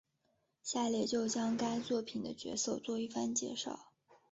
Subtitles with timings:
[0.63, 3.93] 下列就将该作品的角色做一番介绍。